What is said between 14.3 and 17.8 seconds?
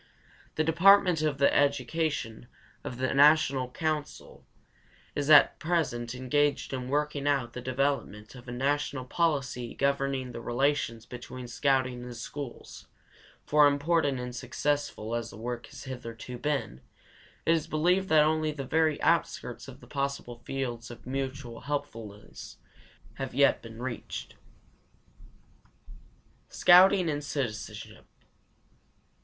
successful as the work has hitherto been, it is